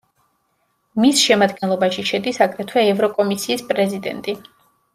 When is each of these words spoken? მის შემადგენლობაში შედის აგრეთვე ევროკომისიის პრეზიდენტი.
მის 1.03 1.19
შემადგენლობაში 1.25 2.07
შედის 2.13 2.41
აგრეთვე 2.47 2.87
ევროკომისიის 2.95 3.65
პრეზიდენტი. 3.71 4.37